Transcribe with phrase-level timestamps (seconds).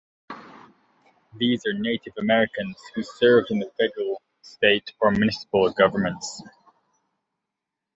[1.37, 6.41] These are Native Americans who served in the federal, state, or municipal governments.